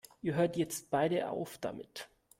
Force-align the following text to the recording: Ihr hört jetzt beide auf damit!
Ihr 0.23 0.33
hört 0.33 0.57
jetzt 0.57 0.89
beide 0.89 1.29
auf 1.29 1.59
damit! 1.59 2.09